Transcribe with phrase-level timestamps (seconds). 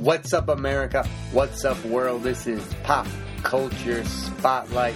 [0.00, 1.06] What's up, America?
[1.32, 2.22] What's up, world?
[2.22, 3.06] This is Pop
[3.42, 4.94] Culture Spotlight.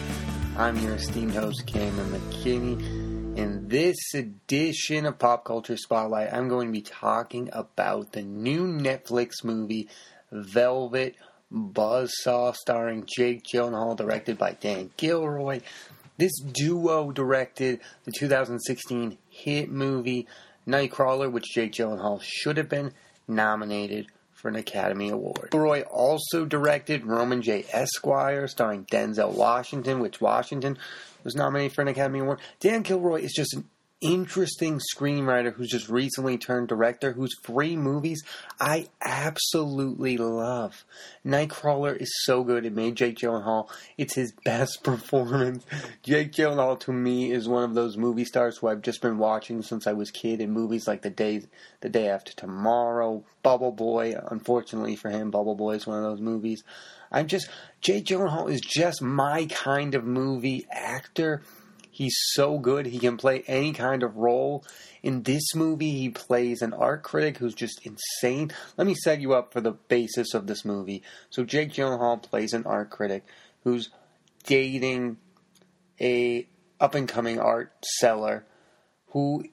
[0.57, 3.37] I'm your esteemed host, Cameron McKinney.
[3.37, 8.67] In this edition of Pop Culture Spotlight, I'm going to be talking about the new
[8.67, 9.91] Netflix movie,
[10.33, 11.17] Velvet
[11.53, 15.61] Buzzsaw, starring Jake Gyllenhaal, directed by Dan Gilroy.
[16.17, 20.27] This duo directed the 2016 hit movie
[20.67, 22.95] Nightcrawler, which Jake Gyllenhaal should have been
[23.29, 24.07] nominated
[24.45, 25.49] for an Academy Award.
[25.53, 27.65] Gilroy also directed Roman J.
[27.73, 30.77] Esquire, starring Denzel Washington, which Washington
[31.25, 32.41] was nominated for an Academy Award.
[32.61, 33.65] Dan Gilroy is just an
[34.05, 38.23] interesting screenwriter who's just recently turned director, whose three movies
[38.61, 40.85] I absolutely love.
[41.25, 42.67] Nightcrawler is so good.
[42.67, 43.69] It made Jake Gyllenhaal.
[43.97, 45.65] It's his best performance.
[46.03, 49.63] Jake Gyllenhaal to me is one of those movie stars who I've just been watching
[49.63, 51.43] since I was kid in movies like The Day,
[51.81, 54.15] The Day After Tomorrow, Bubble Boy.
[54.31, 56.63] Unfortunately for him, Bubble Boy is one of those movies.
[57.11, 57.49] I'm just
[57.81, 61.43] Jake Gyllenhaal is just my kind of movie actor
[61.95, 62.87] He's so good.
[62.87, 64.65] He can play any kind of role.
[65.05, 68.51] In this movie, he plays an art critic who's just insane.
[68.77, 71.05] Let me set you up for the basis of this movie.
[71.31, 73.25] So, Jake Gyllenhaal plays an art critic
[73.63, 73.91] who's
[74.43, 75.19] dating
[76.01, 76.49] a
[76.81, 78.45] up and coming art seller
[79.11, 79.45] who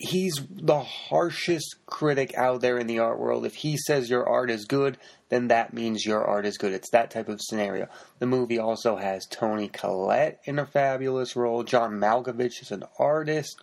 [0.00, 3.44] he's the harshest critic out there in the art world.
[3.44, 4.96] If he says your art is good,
[5.28, 6.72] then that means your art is good.
[6.72, 7.86] It's that type of scenario.
[8.18, 11.64] The movie also has Toni Collette in a fabulous role.
[11.64, 13.60] John Malkovich is an artist.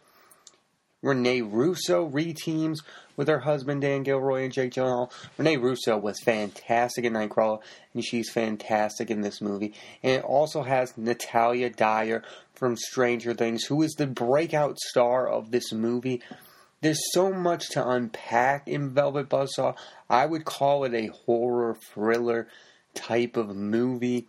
[1.02, 2.78] Rene Russo reteams
[3.16, 5.12] with her husband Dan Gilroy and Jake Gyllenhaal.
[5.38, 7.60] Rene Russo was fantastic in Nightcrawler,
[7.94, 9.74] and she's fantastic in this movie.
[10.04, 12.24] And it also has Natalia Dyer
[12.58, 16.22] from Stranger Things, who is the breakout star of this movie.
[16.82, 19.76] There's so much to unpack in Velvet Buzzsaw.
[20.10, 22.48] I would call it a horror thriller
[22.94, 24.28] type of movie.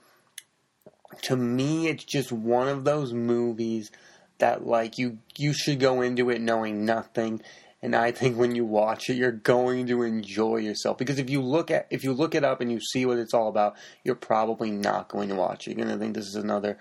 [1.23, 3.91] To me, it's just one of those movies
[4.39, 7.43] that like you you should go into it knowing nothing
[7.83, 11.43] and I think when you watch it you're going to enjoy yourself because if you
[11.43, 13.75] look at if you look it up and you see what it's all about
[14.05, 16.79] you're probably not going to watch it you're going to think this is another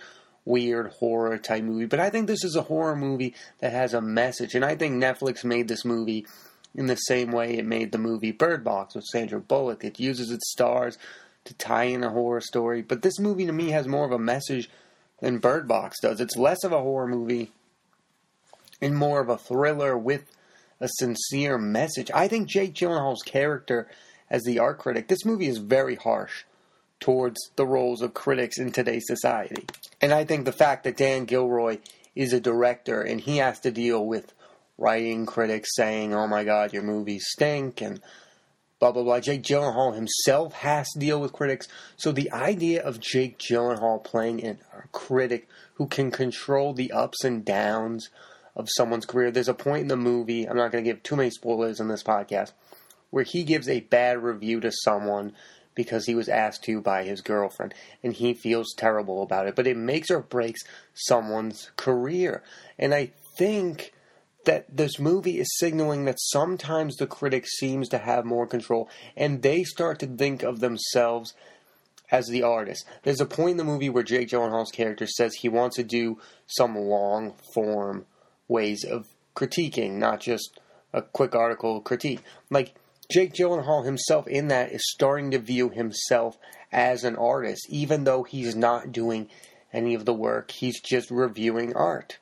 [0.47, 4.01] weird horror type movie but I think this is a horror movie that has a
[4.01, 6.25] message and I think Netflix made this movie
[6.75, 10.31] in the same way it made the movie Bird Box with Sandra Bullock it uses
[10.31, 10.97] its stars
[11.45, 14.19] to tie in a horror story but this movie to me has more of a
[14.19, 14.69] message
[15.19, 16.19] than Bird Box does.
[16.19, 17.51] It's less of a horror movie
[18.81, 20.25] and more of a thriller with
[20.79, 22.11] a sincere message.
[22.13, 23.87] I think Jake Gyllenhaal's character
[24.29, 26.43] as the art critic, this movie is very harsh
[26.99, 29.65] towards the roles of critics in today's society.
[30.01, 31.79] And I think the fact that Dan Gilroy
[32.15, 34.33] is a director and he has to deal with
[34.77, 38.01] writing critics saying, oh my god, your movies stink and
[38.79, 39.19] blah blah blah.
[39.19, 41.67] Jake Gyllenhaal himself has to deal with critics.
[41.95, 44.57] So the idea of Jake Gyllenhaal playing a
[44.91, 48.09] critic who can control the ups and downs
[48.55, 49.29] of someone's career.
[49.29, 51.87] There's a point in the movie, I'm not going to give too many spoilers in
[51.87, 52.53] this podcast,
[53.11, 55.33] where he gives a bad review to someone
[55.77, 57.71] because he was asked to by his girlfriend
[58.03, 59.55] and he feels terrible about it.
[59.55, 60.61] But it makes or breaks
[60.95, 62.41] someone's career.
[62.79, 63.93] And I think
[64.45, 69.43] that this movie is signaling that sometimes the critic seems to have more control and
[69.43, 71.35] they start to think of themselves
[72.09, 72.83] as the artist.
[73.03, 76.17] There's a point in the movie where Jake Gyllenhaal's character says he wants to do
[76.47, 78.07] some long form
[78.47, 80.59] ways of critiquing, not just
[80.91, 82.21] a quick article critique.
[82.49, 82.73] Like
[83.09, 86.37] Jake Gyllenhaal himself in that is starting to view himself
[86.71, 89.29] as an artist, even though he's not doing
[89.71, 92.17] any of the work, he's just reviewing art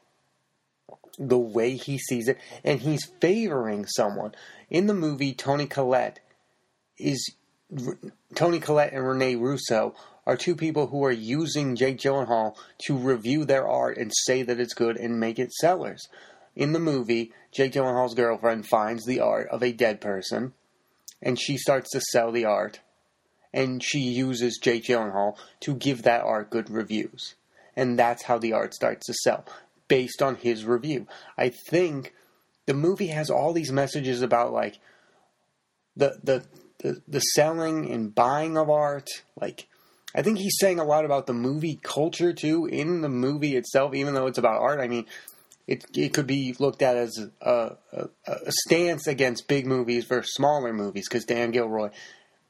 [1.18, 4.36] the way he sees it, and he's favoring someone.
[4.70, 6.20] In the movie, Toni Collette
[6.98, 7.32] is
[8.36, 13.46] Toni Collette and Rene Russo are two people who are using Jake Gyllenhaal to review
[13.46, 16.08] their art and say that it's good and make it sellers.
[16.56, 20.54] In the movie, Jake Gyllenhaal's girlfriend finds the art of a dead person,
[21.22, 22.80] and she starts to sell the art,
[23.54, 27.36] and she uses Jake Gyllenhaal to give that art good reviews.
[27.76, 29.46] And that's how the art starts to sell
[29.88, 31.08] based on his review.
[31.38, 32.14] I think
[32.66, 34.80] the movie has all these messages about like
[35.96, 36.46] the the
[36.80, 39.10] the, the selling and buying of art.
[39.40, 39.68] Like
[40.14, 43.94] I think he's saying a lot about the movie culture too in the movie itself,
[43.94, 44.80] even though it's about art.
[44.80, 45.06] I mean,
[45.68, 50.34] it it could be looked at as a, a, a stance against big movies versus
[50.34, 51.90] smaller movies because Dan Gilroy,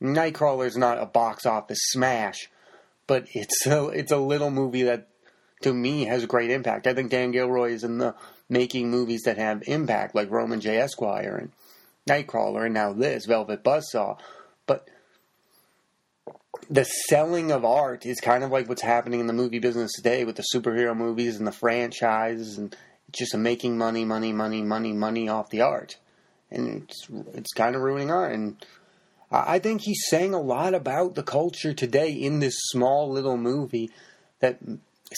[0.02, 2.50] Nightcrawler is not a box office smash,
[3.08, 5.08] but it's a it's a little movie that
[5.62, 6.88] to me has a great impact.
[6.88, 8.16] I think Dan Gilroy is in the
[8.50, 10.78] making movies that have impact, like Roman J.
[10.78, 11.52] Esquire and
[12.08, 14.20] Nightcrawler, and now this Velvet Buzzsaw.
[14.68, 14.88] But
[16.70, 20.26] the selling of art is kind of like what's happening in the movie business today
[20.26, 22.76] with the superhero movies and the franchises and
[23.12, 25.98] just making money, money, money, money, money off the art,
[26.52, 28.34] and it's it's kind of ruining art.
[28.34, 28.66] And
[29.32, 33.90] I think he's saying a lot about the culture today in this small little movie
[34.40, 34.60] that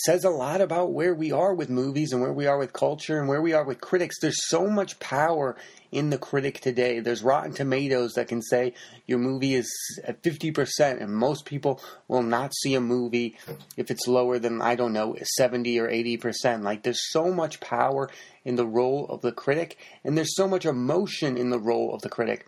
[0.06, 3.20] says a lot about where we are with movies and where we are with culture
[3.20, 4.20] and where we are with critics.
[4.20, 5.56] There's so much power
[5.92, 7.00] in the critic today.
[7.00, 8.74] There's Rotten Tomatoes that can say
[9.06, 9.72] your movie is
[10.04, 13.38] at 50%, and most people will not see a movie
[13.76, 16.64] if it's lower than, I don't know, 70 or 80%.
[16.64, 18.10] Like, there's so much power
[18.44, 22.02] in the role of the critic, and there's so much emotion in the role of
[22.02, 22.48] the critic.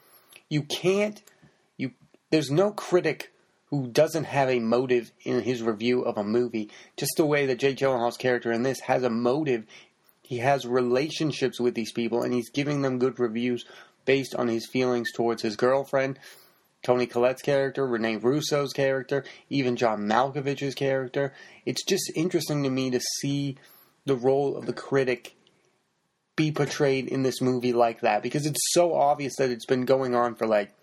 [0.50, 1.22] You can't,
[1.78, 1.92] you,
[2.32, 3.32] there's no critic
[3.70, 6.72] who doesn't have a motive in his review of a movie.
[6.98, 9.66] Just the way that Jake Gyllenhaal's character in this has a motive
[10.30, 13.66] he has relationships with these people and he's giving them good reviews
[14.06, 16.20] based on his feelings towards his girlfriend,
[16.84, 21.34] Toni Collette's character, Rene Russo's character, even John Malkovich's character.
[21.66, 23.58] It's just interesting to me to see
[24.06, 25.36] the role of the critic
[26.36, 30.14] be portrayed in this movie like that because it's so obvious that it's been going
[30.14, 30.76] on for like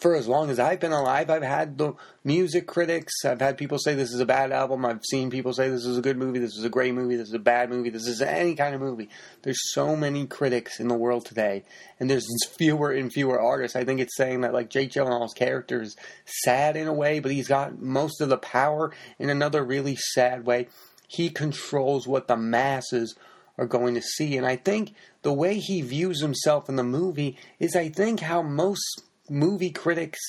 [0.00, 1.94] for as long as I've been alive, I've had the
[2.24, 3.24] music critics.
[3.24, 4.84] I've had people say this is a bad album.
[4.84, 6.40] I've seen people say this is a good movie.
[6.40, 7.16] This is a great movie.
[7.16, 7.90] This is a bad movie.
[7.90, 9.08] This is any kind of movie.
[9.42, 11.64] There's so many critics in the world today,
[12.00, 12.26] and there's
[12.58, 13.76] fewer and fewer artists.
[13.76, 17.30] I think it's saying that like Jake Gyllenhaal's character is sad in a way, but
[17.30, 20.66] he's got most of the power in another really sad way.
[21.06, 23.14] He controls what the masses
[23.56, 27.38] are going to see, and I think the way he views himself in the movie
[27.60, 30.20] is, I think, how most movie critics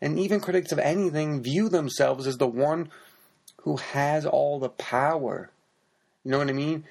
[0.00, 2.90] and even critics of anything view themselves as the one
[3.62, 5.50] who has all the power.
[6.24, 6.84] You know what I mean?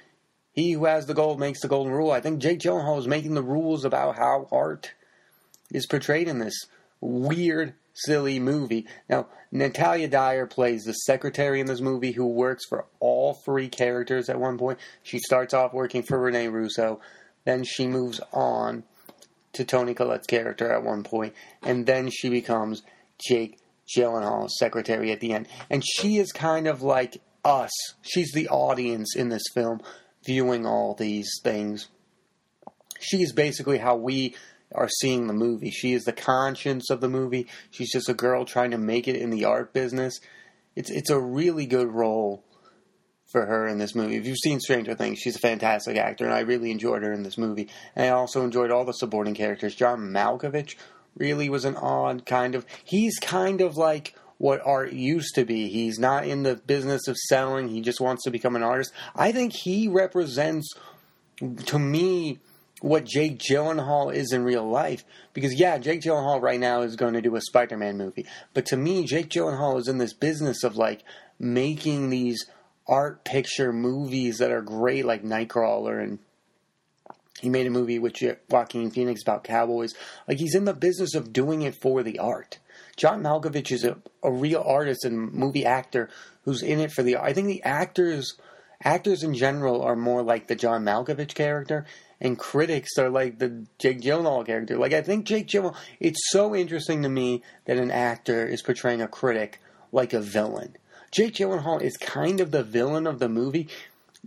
[0.52, 2.12] He who has the gold makes the golden rule.
[2.12, 4.94] I think Jake Gyllenhaal is making the rules about how art
[5.72, 6.56] is portrayed in this
[7.02, 8.88] weird, silly movie.
[9.10, 14.30] Now, Natalia Dyer plays the secretary in this movie who works for all three characters
[14.30, 14.80] at one point.
[15.04, 17.00] She starts off working for Rene Russo,
[17.44, 18.84] then she moves on
[19.56, 22.84] to Toni Collette's character at one point, and then she becomes
[23.28, 25.48] Jake Gyllenhaal's secretary at the end.
[25.69, 27.72] And she is kind of like us.
[28.02, 29.81] She's the audience in this film
[30.25, 31.88] viewing all these things.
[33.00, 34.36] She is basically how we
[34.74, 35.69] are seeing the movie.
[35.69, 37.48] She is the conscience of the movie.
[37.69, 40.19] She's just a girl trying to make it in the art business.
[40.75, 42.44] It's it's a really good role
[43.36, 44.16] for her in this movie.
[44.16, 47.24] If you've seen Stranger Things, she's a fantastic actor, and I really enjoyed her in
[47.24, 47.68] this movie.
[47.94, 49.76] And I also enjoyed all the supporting characters.
[49.76, 50.78] John Malkovich
[51.18, 52.66] really was an odd kind of.
[52.86, 55.68] He's kind of like what art used to be.
[55.68, 57.68] He's not in the business of selling.
[57.68, 58.94] He just wants to become an artist.
[59.18, 60.74] I think he represents,
[61.66, 62.40] to me,
[62.80, 65.04] what Jake Gyllenhaal is in real life.
[65.34, 68.78] Because yeah, Jake Gyllenhaal right now is going to do a Spider-Man movie, but to
[68.78, 71.04] me, Jake Gyllenhaal is in this business of like
[71.38, 72.46] making these
[72.88, 76.20] art picture movies that are great, like Nightcrawler, and
[77.42, 78.16] he made a movie with
[78.50, 79.94] Joaquin Phoenix about cowboys.
[80.28, 82.60] Like he's in the business of doing it for the art.
[82.96, 86.10] John Malkovich is a, a real artist and movie actor
[86.44, 87.18] who's in it for the.
[87.18, 88.36] I think the actors,
[88.84, 91.86] actors in general, are more like the John Malkovich character,
[92.22, 94.78] and critics are like the Jake Gyllenhaal character.
[94.78, 95.76] Like I think Jake Gyllenhaal.
[96.00, 99.60] It's so interesting to me that an actor is portraying a critic
[99.92, 100.77] like a villain
[101.12, 103.68] Jake Gyllenhaal is kind of the villain of the movie.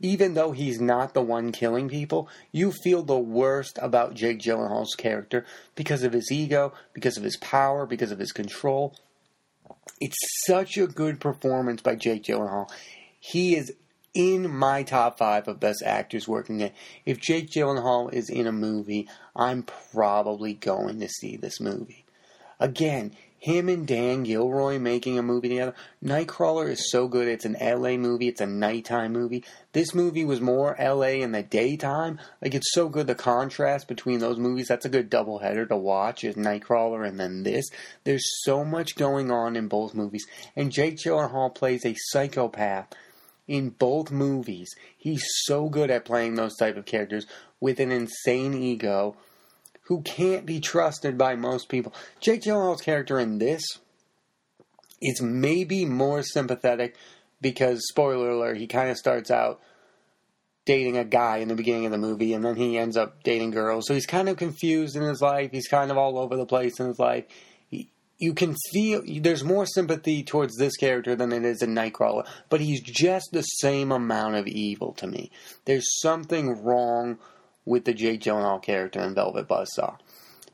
[0.01, 4.95] Even though he's not the one killing people, you feel the worst about Jake Gyllenhaal's
[4.95, 5.45] character
[5.75, 8.95] because of his ego, because of his power, because of his control.
[10.01, 10.17] It's
[10.47, 12.71] such a good performance by Jake Gyllenhaal.
[13.19, 13.73] He is
[14.15, 16.75] in my top five of best actors working it.
[17.05, 22.05] If Jake Gyllenhaal is in a movie, I'm probably going to see this movie.
[22.61, 25.75] Again, him and Dan Gilroy making a movie together.
[26.05, 27.29] Nightcrawler is so good.
[27.29, 28.29] It's an LA movie.
[28.29, 29.45] It's a nighttime movie.
[29.73, 32.19] This movie was more LA in the daytime.
[32.43, 34.67] Like it's so good the contrast between those movies.
[34.69, 37.67] That's a good doubleheader to watch is Nightcrawler and then this.
[38.05, 40.27] There's so much going on in both movies.
[40.57, 42.89] And Jake Gyllenhaal plays a psychopath
[43.47, 44.69] in both movies.
[44.97, 47.27] He's so good at playing those type of characters
[47.61, 49.17] with an insane ego
[49.89, 51.95] who can't be trusted by most people.
[52.21, 53.63] Jake Gyllenhaal's character in this
[55.01, 56.95] is maybe more sympathetic
[57.41, 59.61] because, spoiler alert, he kind of starts out
[60.67, 63.51] dating a guy in the beginning of the movie and then he ends up dating
[63.51, 63.87] girls.
[63.87, 65.53] So he's kind of confused in his life.
[65.53, 67.25] He's kind of all over the place in his life.
[67.69, 72.27] He, you can feel there's more sympathy towards this character than it is in Nightcrawler,
[72.51, 75.31] but he's just the same amount of evil to me.
[75.65, 77.19] There's something wrong
[77.69, 79.99] with the Jake Gyllenhaal character in Velvet Buzzsaw.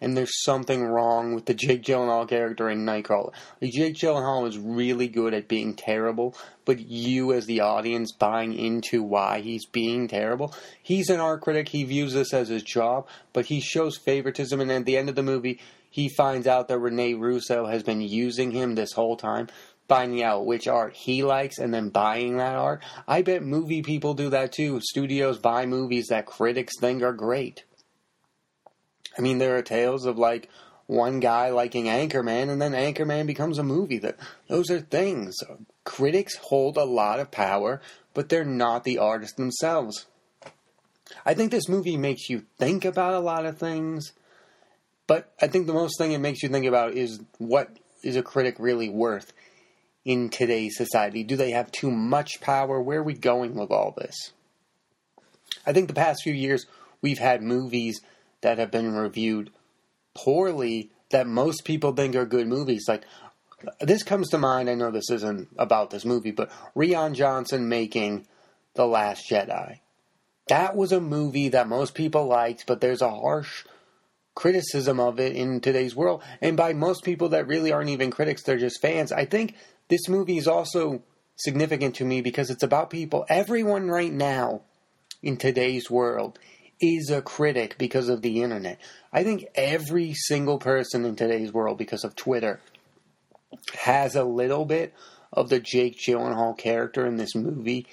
[0.01, 3.33] and there's something wrong with the Jake Gyllenhaal character in Nightcrawler.
[3.63, 9.03] Jake Gyllenhaal is really good at being terrible, but you as the audience buying into
[9.03, 10.53] why he's being terrible.
[10.83, 11.69] He's an art critic.
[11.69, 15.15] He views this as his job, but he shows favoritism, and at the end of
[15.15, 19.47] the movie, he finds out that Rene Russo has been using him this whole time
[19.89, 22.83] finding out which art he likes and then buying that art.
[23.07, 24.81] I bet movie people do that too.
[24.81, 27.65] Studios buy movies that critics think are great.
[29.17, 30.49] I mean, there are tales of like
[30.87, 33.99] one guy liking Anchorman and then Anchorman becomes a movie.
[33.99, 35.37] That those are things.
[35.85, 37.81] Critics hold a lot of power,
[38.15, 40.07] but they're not the artists themselves.
[41.27, 44.13] I think this movie makes you think about a lot of things,
[45.07, 48.23] but I think the most thing it makes you think about is what is a
[48.23, 49.33] critic really worth
[50.05, 51.25] in today's society?
[51.25, 52.81] Do they have too much power?
[52.81, 54.33] Where are we going with all this?
[55.67, 56.67] I think the past few years
[57.01, 58.01] we've had movies
[58.43, 59.51] that have been reviewed
[60.15, 62.85] poorly that most people think are good movies.
[62.89, 63.05] Like
[63.81, 64.69] this comes to mind.
[64.69, 68.27] I know this isn't about this movie, but Rian Johnson making
[68.75, 69.81] The Last Jedi.
[70.49, 73.65] That was a movie that most people liked, but there's a harsh
[74.35, 76.23] criticism of it in today's world.
[76.41, 79.13] And by most people that really aren't even critics, they're just fans.
[79.13, 79.55] I think
[79.89, 81.03] this movie is also
[81.37, 83.27] significant to me because it's about people.
[83.29, 84.63] Everyone right now
[85.23, 86.39] in today's world
[86.81, 88.81] is a critic because of the internet.
[89.13, 92.61] I think every single person in today's world, because of Twitter,
[93.81, 94.95] has a little bit
[95.33, 97.87] of the Jake Gyllenhaal character in this movie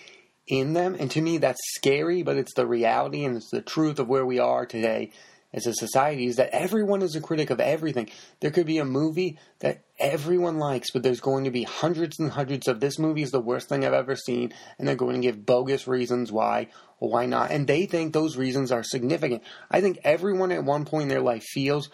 [0.48, 0.96] in them.
[1.00, 4.26] And to me, that's scary, but it's the reality and it's the truth of where
[4.26, 5.12] we are today
[5.54, 8.10] as a society is that everyone is a critic of everything.
[8.40, 12.32] There could be a movie that everyone likes, but there's going to be hundreds and
[12.32, 15.28] hundreds of this movie is the worst thing I've ever seen, and they're going to
[15.28, 16.68] give bogus reasons why
[17.00, 17.52] or why not.
[17.52, 19.44] And they think those reasons are significant.
[19.70, 21.90] I think everyone at one point in their life feels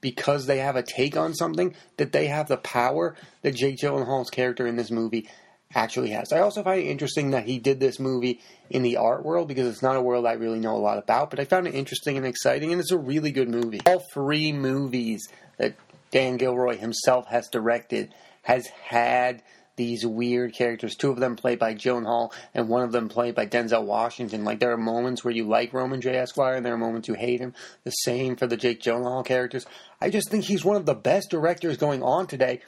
[0.00, 4.30] because they have a take on something that they have the power that Jake Gyllenhaal's
[4.30, 5.28] character in this movie
[5.74, 6.32] actually has.
[6.32, 9.66] I also find it interesting that he did this movie in the art world because
[9.66, 12.16] it's not a world I really know a lot about, but I found it interesting
[12.16, 13.80] and exciting, and it's a really good movie.
[13.86, 15.74] All three movies that
[16.10, 19.42] Dan Gilroy himself has directed has had
[19.76, 20.96] these weird characters.
[20.96, 24.44] Two of them played by Gyllenhaal, and one of them played by Denzel Washington.
[24.44, 26.16] Like there are moments where you like Roman J.
[26.16, 27.54] Esquire, and there are moments you hate him.
[27.84, 29.66] The same for the Jake Gyllenhaal characters.
[30.00, 32.60] I just think he's one of the best directors going on today,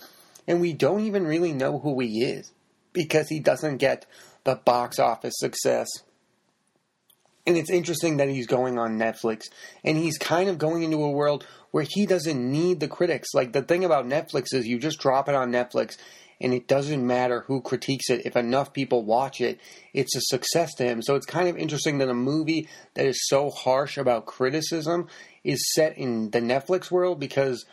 [0.47, 2.53] and we don't even really know who he is
[2.93, 4.07] because he doesn't get
[4.45, 5.89] the box office success.
[7.47, 9.45] And it's interesting that he's going on Netflix
[9.83, 13.29] and he's kind of going into a world where he doesn't need the critics.
[13.35, 15.97] Like the thing about Netflix is you just drop it on Netflix
[16.41, 18.25] and it doesn't matter who critiques it.
[18.25, 19.61] If enough people watch it,
[19.93, 21.03] it's a success to him.
[21.03, 25.09] So it's kind of interesting that a movie that is so harsh about criticism
[25.45, 27.67] is set in the Netflix world because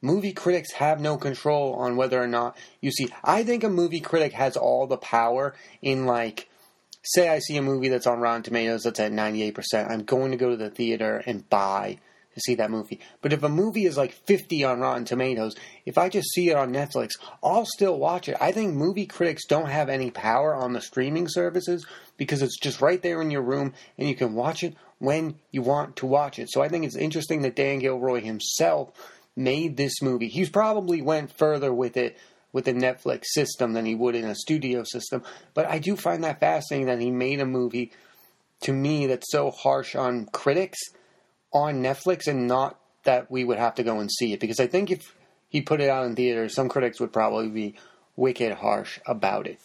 [0.00, 3.08] movie critics have no control on whether or not you see.
[3.24, 6.48] I think a movie critic has all the power in like.
[7.04, 9.88] Say I see a movie that's on Rotten Tomatoes that's at 98%.
[9.88, 11.98] I'm going to go to the theater and buy
[12.38, 13.00] to see that movie.
[13.20, 16.56] But if a movie is like 50 on Rotten Tomatoes, if I just see it
[16.56, 17.12] on Netflix,
[17.42, 18.36] I'll still watch it.
[18.40, 21.86] I think movie critics don't have any power on the streaming services
[22.16, 25.62] because it's just right there in your room and you can watch it when you
[25.62, 26.48] want to watch it.
[26.50, 28.92] So I think it's interesting that Dan Gilroy himself
[29.38, 30.28] made this movie.
[30.28, 32.18] He's probably went further with it
[32.52, 35.22] with the Netflix system than he would in a studio system.
[35.54, 37.92] But I do find that fascinating that he made a movie
[38.62, 40.78] to me that's so harsh on critics
[41.52, 44.40] on Netflix and not that we would have to go and see it.
[44.40, 45.14] Because I think if
[45.48, 47.74] he put it out in theaters, some critics would probably be
[48.16, 49.60] wicked harsh about it.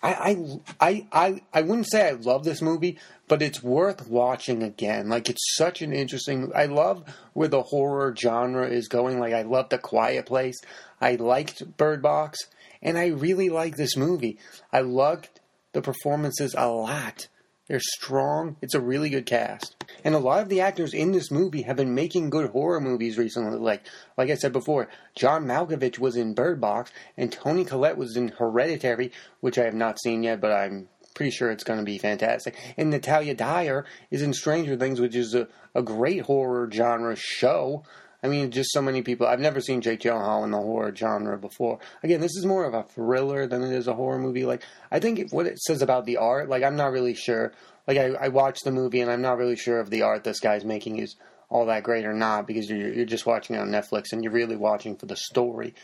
[0.00, 5.08] I, I, I, I wouldn't say I love this movie, but it's worth watching again.
[5.08, 6.52] Like it's such an interesting.
[6.54, 7.02] I love
[7.32, 9.18] where the horror genre is going.
[9.18, 10.56] Like I love The Quiet Place.
[11.00, 12.38] I liked Bird Box,
[12.80, 14.38] and I really like this movie.
[14.72, 15.40] I loved
[15.72, 17.26] the performances a lot.
[17.68, 18.56] They're strong.
[18.62, 19.84] It's a really good cast.
[20.02, 23.18] And a lot of the actors in this movie have been making good horror movies
[23.18, 23.58] recently.
[23.58, 28.16] Like like I said before, John Malkovich was in Bird Box and Toni Collette was
[28.16, 31.84] in Hereditary, which I have not seen yet, but I'm pretty sure it's going to
[31.84, 32.56] be fantastic.
[32.76, 37.82] And Natalia Dyer is in Stranger Things, which is a, a great horror genre show.
[38.22, 39.26] I mean, just so many people.
[39.26, 41.78] I've never seen Jake Gyllenhaal in the horror genre before.
[42.02, 44.44] Again, this is more of a thriller than it is a horror movie.
[44.44, 47.52] Like, I think what it says about the art, like, I'm not really sure.
[47.86, 50.40] Like, I, I watched the movie and I'm not really sure if the art this
[50.40, 51.14] guy's making is
[51.48, 54.32] all that great or not because you're, you're just watching it on Netflix and you're
[54.32, 55.74] really watching for the story.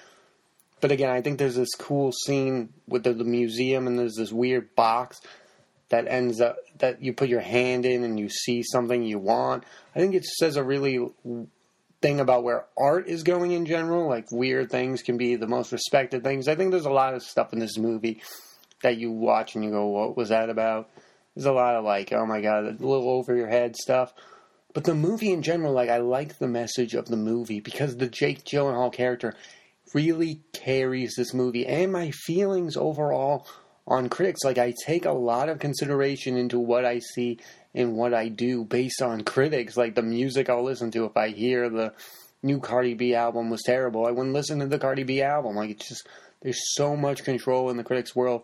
[0.80, 4.32] But again, I think there's this cool scene with the, the museum and there's this
[4.32, 5.20] weird box
[5.88, 9.64] that ends up that you put your hand in and you see something you want.
[9.94, 10.98] I think it says a really
[12.04, 14.06] thing about where art is going in general.
[14.06, 16.48] Like weird things can be the most respected things.
[16.48, 18.20] I think there's a lot of stuff in this movie
[18.82, 20.90] that you watch and you go, "What was that about?"
[21.34, 24.12] There's a lot of like, "Oh my god," a little over your head stuff.
[24.74, 28.08] But the movie in general, like I like the message of the movie because the
[28.08, 29.34] Jake Gyllenhaal character
[29.94, 33.46] really carries this movie and my feelings overall
[33.86, 34.44] on critics.
[34.44, 37.38] Like I take a lot of consideration into what I see
[37.74, 39.76] and what I do based on critics.
[39.76, 41.04] Like the music I'll listen to.
[41.04, 41.92] If I hear the
[42.42, 45.56] new Cardi B album was terrible, I wouldn't listen to the Cardi B album.
[45.56, 46.06] Like it's just
[46.42, 48.42] there's so much control in the critics' world.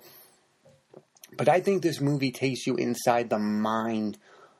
[1.36, 4.18] But I think this movie takes you inside the mind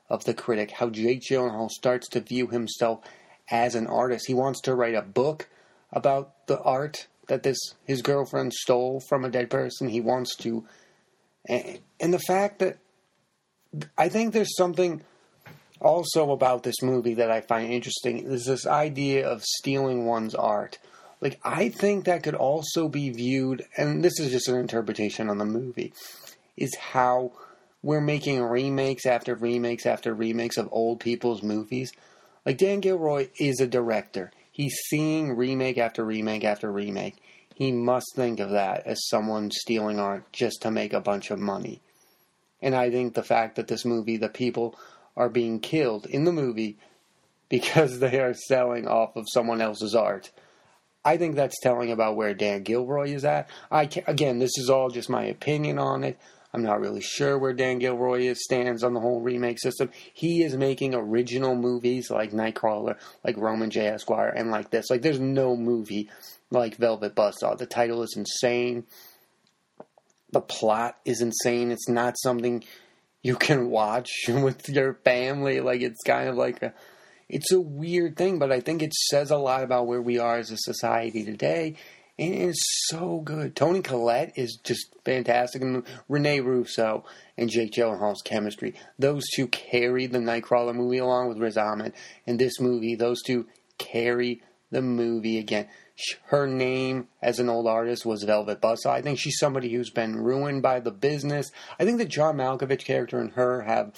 [0.09, 0.71] of the critic.
[0.71, 3.01] How Jake Gyllenhaal starts to view himself
[3.49, 4.27] as an artist.
[4.27, 5.49] He wants to write a book
[5.91, 9.89] about the art that this his girlfriend stole from a dead person.
[9.89, 10.65] He wants to,
[11.45, 12.77] and, and the fact that
[13.97, 15.01] I think there's something
[15.79, 20.77] also about this movie that I find interesting is this idea of stealing one's art.
[21.21, 25.37] Like I think that could also be viewed, and this is just an interpretation on
[25.37, 25.93] the movie,
[26.57, 27.31] is how
[27.83, 31.91] we're making remakes after remakes after remakes of old people's movies.
[32.45, 34.31] Like Dan Gilroy is a director.
[34.51, 37.15] He's seeing remake after remake after remake.
[37.53, 41.39] He must think of that as someone stealing art just to make a bunch of
[41.39, 41.81] money.
[42.61, 44.77] And I think the fact that this movie, the people
[45.17, 46.77] are being killed in the movie
[47.49, 50.31] because they are selling off of someone else's art.
[51.03, 53.49] I think that's telling about where Dan Gilroy is at.
[53.71, 56.19] I can, again, this is all just my opinion on it.
[56.53, 59.89] I'm not really sure where Dan Gilroy is, stands on the whole remake system.
[60.13, 63.87] He is making original movies like Nightcrawler, like Roman J.
[63.87, 64.89] Esquire, and like this.
[64.89, 66.09] Like, there's no movie
[66.49, 67.57] like Velvet Buzzsaw.
[67.57, 68.85] The title is insane.
[70.31, 71.71] The plot is insane.
[71.71, 72.63] It's not something
[73.21, 75.59] you can watch with your family.
[75.59, 76.73] Like, it's kind of like a.
[77.29, 80.37] It's a weird thing, but I think it says a lot about where we are
[80.37, 81.77] as a society today
[82.21, 83.55] and it's so good.
[83.55, 87.03] Toni Collette is just fantastic, and Rene Russo
[87.35, 88.75] and Jake Gyllenhaal's chemistry.
[88.99, 91.93] Those two carry the Nightcrawler movie along with Riz Ahmed.
[92.27, 93.47] In this movie, those two
[93.79, 95.67] carry the movie again.
[96.25, 98.91] Her name as an old artist was Velvet Buzzsaw.
[98.91, 101.51] I think she's somebody who's been ruined by the business.
[101.79, 103.93] I think the John Malkovich character and her have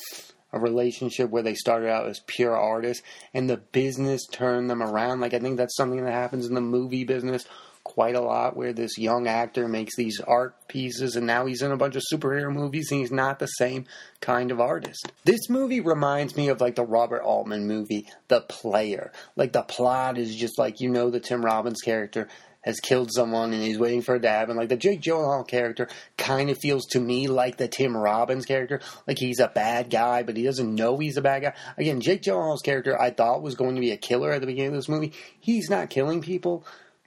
[0.51, 5.21] a relationship where they started out as pure artists and the business turned them around.
[5.21, 7.45] Like I think that's something that happens in the movie business
[7.93, 11.71] quite a lot where this young actor makes these art pieces and now he's in
[11.71, 13.86] a bunch of superhero movies and he's not the same
[14.19, 15.12] kind of artist.
[15.25, 19.12] This movie reminds me of like the Robert Altman movie, The Player.
[19.36, 22.27] Like the plot is just like you know the Tim Robbins character
[22.63, 24.49] has killed someone and he's waiting for a dab.
[24.49, 28.45] And like the Jake Gyllenhaal character kind of feels to me like the Tim Robbins
[28.45, 28.79] character.
[29.06, 31.53] Like he's a bad guy, but he doesn't know he's a bad guy.
[31.77, 34.71] Again, Jake Gyllenhaal's character I thought was going to be a killer at the beginning
[34.71, 35.13] of this movie.
[35.39, 36.65] He's not killing people,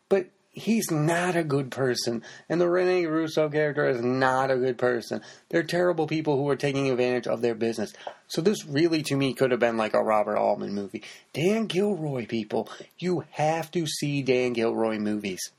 [0.08, 2.22] but he's not a good person.
[2.48, 5.20] And the Rene Russo character is not a good person.
[5.50, 7.92] They're terrible people who are taking advantage of their business.
[8.26, 11.04] So this really, to me, could have been like a Robert Altman movie.
[11.32, 15.52] Dan Gilroy, people, you have to see Dan Gilroy movies.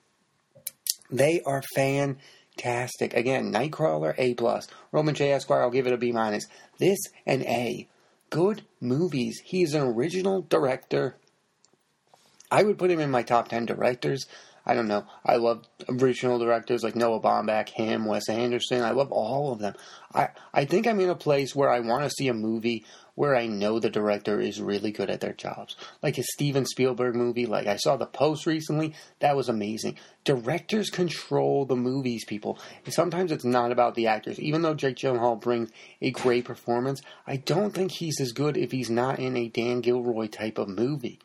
[1.12, 3.14] They are fantastic.
[3.14, 4.68] Again, Nightcrawler, A plus.
[4.92, 5.32] Roman J.
[5.32, 6.48] Esquire, I'll give it a B minus.
[6.80, 7.88] This an A.
[8.32, 9.42] Good movies.
[9.46, 11.16] He's an original director.
[12.50, 14.26] I would put him in my top 10 directors.
[14.68, 15.06] I don't know.
[15.26, 18.84] I love original directors like Noah Baumbach, him, Wes Anderson.
[18.84, 19.76] I love all of them.
[20.14, 22.84] I, I think I'm in a place where I want to see a movie
[23.16, 25.78] where I know the director is really good at their jobs.
[26.04, 29.98] Like a Steven Spielberg movie, like I saw The Post recently, that was amazing.
[30.26, 32.60] Directors control the movies, people.
[32.84, 34.38] And sometimes it's not about the actors.
[34.38, 38.72] Even though Jake Gyllenhaal brings a great performance, I don't think he's as good if
[38.74, 41.20] he's not in a Dan Gilroy type of movie.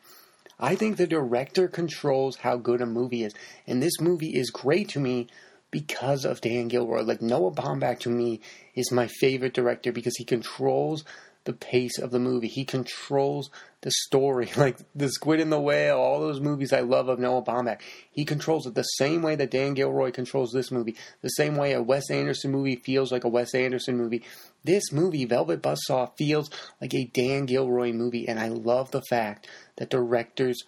[0.59, 3.33] I think the director controls how good a movie is.
[3.67, 5.27] And this movie is great to me
[5.71, 7.01] because of Dan Gilroy.
[7.01, 8.41] Like Noah Baumbach to me
[8.75, 11.03] is my favorite director because he controls
[11.45, 12.47] the pace of the movie.
[12.47, 13.49] He controls
[13.83, 17.43] the story, like the Squid and the Whale, all those movies I love of Noah
[17.43, 17.81] Baumbach.
[18.11, 21.73] He controls it the same way that Dan Gilroy controls this movie, the same way
[21.73, 24.23] a Wes Anderson movie feels like a Wes Anderson movie.
[24.63, 26.49] This movie, Velvet Buzzsaw, feels
[26.81, 30.63] like a Dan Gilroy movie, and I love the fact that directors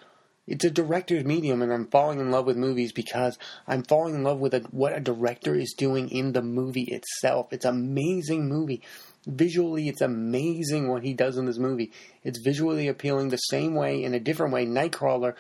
[0.48, 4.24] it's a director's medium, and I'm falling in love with movies because I'm falling in
[4.24, 7.52] love with a, what a director is doing in the movie itself.
[7.52, 8.84] It's an amazing movie.
[9.26, 11.92] Visually, it's amazing what he does in this movie.
[12.24, 14.66] It's visually appealing the same way, in a different way.
[14.66, 15.36] Nightcrawler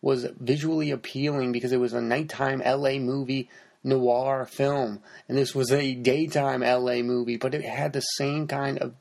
[0.00, 3.48] was visually appealing because it was a nighttime LA movie
[3.82, 8.78] noir film, and this was a daytime LA movie, but it had the same kind
[8.78, 8.94] of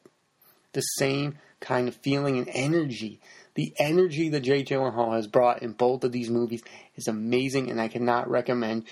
[0.74, 3.20] the same kind of feeling and energy
[3.56, 6.62] The energy that Jake Gyllenhaal has brought in both of these movies
[6.96, 8.84] is amazing, and I cannot recommend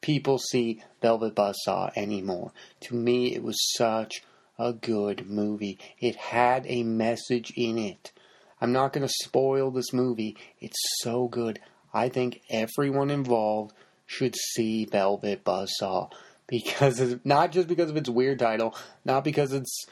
[0.00, 2.52] people see Velvet Buzzsaw anymore.
[2.80, 4.24] To me, it was such
[4.62, 5.78] a good movie.
[5.98, 8.12] It had a message in it.
[8.60, 10.36] I'm not going to spoil this movie.
[10.60, 11.58] It's so good.
[11.92, 13.72] I think everyone involved
[14.06, 16.12] should see Velvet Buzzsaw
[16.46, 19.86] because of, not just because of its weird title, not because it's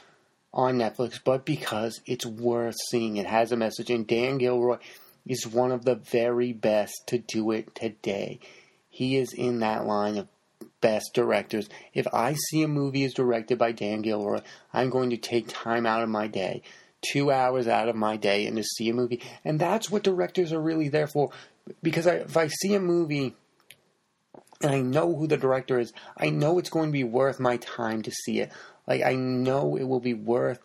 [0.54, 3.16] on Netflix, but because it's worth seeing.
[3.16, 4.78] It has a message, and Dan Gilroy
[5.26, 8.38] is one of the very best to do it today.
[8.88, 10.28] He is in that line of
[10.80, 11.68] best directors.
[11.94, 14.40] If I see a movie is directed by Dan Gilroy,
[14.72, 16.62] I'm going to take time out of my day,
[17.00, 19.22] two hours out of my day, and to see a movie.
[19.44, 21.30] And that's what directors are really there for.
[21.82, 23.34] Because I, if I see a movie
[24.62, 27.56] and I know who the director is, I know it's going to be worth my
[27.58, 28.52] time to see it.
[28.86, 30.58] Like I know it will be worth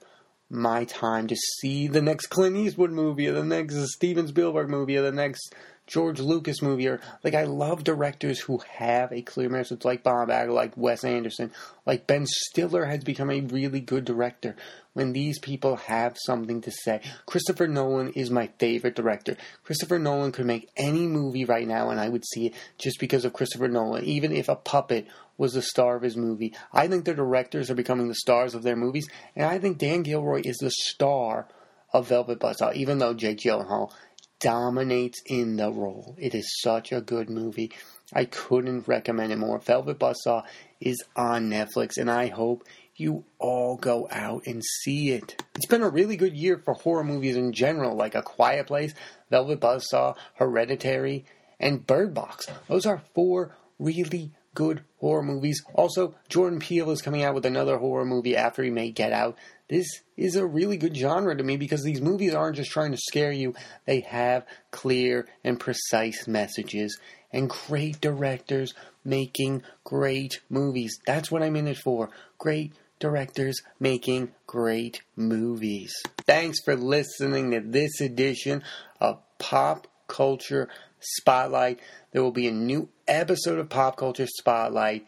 [0.49, 4.97] my time to see the next Clint Eastwood movie or the next Steven Spielberg movie
[4.97, 5.53] or the next
[5.87, 10.29] George Lucas movie or like I love directors who have a clear message like Bob
[10.29, 11.51] Iger, like Wes Anderson,
[11.85, 14.55] like Ben Stiller has become a really good director
[14.93, 17.01] when these people have something to say.
[17.25, 19.37] Christopher Nolan is my favorite director.
[19.63, 23.25] Christopher Nolan could make any movie right now and I would see it just because
[23.25, 26.53] of Christopher Nolan, even if a puppet was the star of his movie.
[26.71, 30.03] I think the directors are becoming the stars of their movies, and I think Dan
[30.03, 31.47] Gilroy is the star
[31.93, 33.91] of Velvet Buzzsaw, even though Jake Gyllenhaal
[34.39, 36.15] dominates in the role.
[36.19, 37.71] It is such a good movie.
[38.13, 39.59] I couldn't recommend it more.
[39.59, 40.43] Velvet Buzzsaw
[40.79, 42.63] is on Netflix, and I hope
[42.95, 45.43] you all go out and see it.
[45.55, 48.93] It's been a really good year for horror movies in general, like A Quiet Place,
[49.29, 51.25] Velvet Buzzsaw, Hereditary,
[51.59, 52.47] and Bird Box.
[52.67, 55.63] Those are four really good horror movies.
[55.75, 59.37] Also, Jordan Peele is coming out with another horror movie after he made Get Out.
[59.67, 59.87] This
[60.17, 63.31] is a really good genre to me because these movies aren't just trying to scare
[63.31, 63.53] you,
[63.85, 66.97] they have clear and precise messages
[67.31, 70.99] and great directors making great movies.
[71.05, 72.09] That's what I'm in it for.
[72.37, 75.93] Great directors making great movies.
[76.25, 78.63] Thanks for listening to this edition
[79.01, 80.69] of Pop Culture
[81.05, 81.79] Spotlight.
[82.11, 85.07] There will be a new episode of Pop Culture Spotlight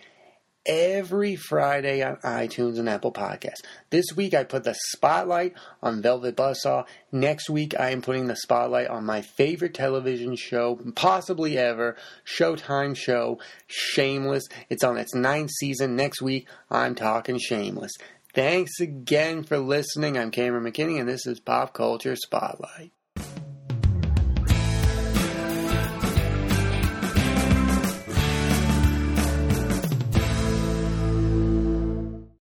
[0.67, 3.63] every Friday on iTunes and Apple Podcasts.
[3.89, 6.85] This week I put the spotlight on Velvet Buzzsaw.
[7.11, 12.95] Next week I am putting the spotlight on my favorite television show, possibly ever, Showtime
[12.95, 14.47] show, Shameless.
[14.69, 15.95] It's on its ninth season.
[15.95, 17.93] Next week I'm talking Shameless.
[18.33, 20.17] Thanks again for listening.
[20.17, 22.91] I'm Cameron McKinney and this is Pop Culture Spotlight.